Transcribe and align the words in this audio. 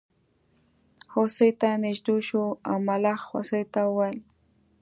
هوسۍ 1.13 1.51
ته 1.59 1.69
نژدې 1.83 2.15
شو 2.27 2.45
او 2.69 2.75
ملخ 2.87 3.19
هوسۍ 3.29 3.63
ته 3.73 3.81
وویل. 3.87 4.17